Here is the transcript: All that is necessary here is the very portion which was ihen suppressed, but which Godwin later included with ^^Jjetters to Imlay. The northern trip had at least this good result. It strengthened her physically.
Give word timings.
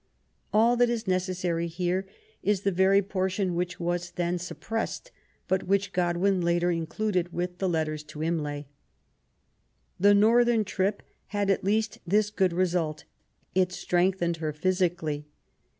All 0.51 0.77
that 0.77 0.89
is 0.89 1.07
necessary 1.07 1.67
here 1.67 2.07
is 2.41 2.61
the 2.61 2.71
very 2.71 3.03
portion 3.03 3.53
which 3.53 3.79
was 3.79 4.11
ihen 4.17 4.39
suppressed, 4.39 5.11
but 5.47 5.67
which 5.67 5.93
Godwin 5.93 6.41
later 6.41 6.71
included 6.71 7.31
with 7.31 7.59
^^Jjetters 7.59 8.07
to 8.07 8.23
Imlay. 8.23 8.65
The 9.99 10.15
northern 10.15 10.65
trip 10.65 11.03
had 11.27 11.51
at 11.51 11.63
least 11.63 11.99
this 12.07 12.31
good 12.31 12.51
result. 12.51 13.03
It 13.53 13.71
strengthened 13.71 14.37
her 14.37 14.51
physically. 14.53 15.27